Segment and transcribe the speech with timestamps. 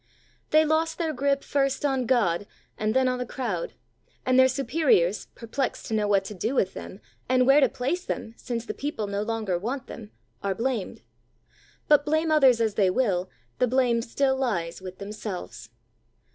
[0.51, 3.73] 95 They lost their grip first on God and then on the crowd,
[4.25, 7.69] and their superiors, per plexed to know what to do with them, and where to
[7.69, 10.09] place them, since the people no longer want them,
[10.41, 11.03] are blamed.
[11.87, 13.29] But blame others as they will,
[13.59, 15.69] the blame still lies with themseK'es.